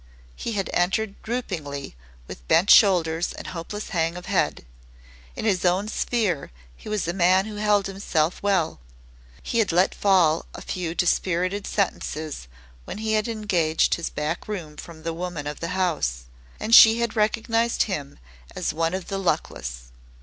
[0.35, 1.93] He had entered droopingly
[2.27, 4.65] with bent shoulders and hopeless hang of head.
[5.35, 8.79] In his own sphere he was a man who held himself well.
[9.43, 12.47] He had let fall a few dispirited sentences
[12.83, 16.23] when he had engaged his back room from the woman of the house,
[16.59, 18.17] and she had recognized him
[18.55, 19.91] as one of the luckless.